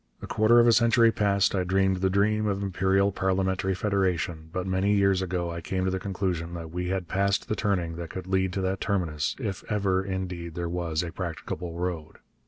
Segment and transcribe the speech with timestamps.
[0.19, 4.65] A quarter of a century past I dreamed the dream of imperial parliamentary federation, but
[4.65, 8.09] many years ago I came to the conclusion that we had passed the turning that
[8.09, 12.17] could lead to that terminus, if ever, indeed, there was a practicable road.